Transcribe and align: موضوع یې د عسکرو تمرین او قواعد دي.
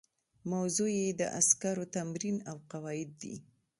موضوع 0.51 0.91
یې 0.99 1.07
د 1.19 1.21
عسکرو 1.39 1.85
تمرین 1.95 2.37
او 2.49 2.55
قواعد 2.71 3.09
دي. 3.21 3.35